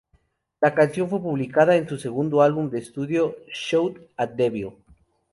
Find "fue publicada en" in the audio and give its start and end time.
1.07-1.87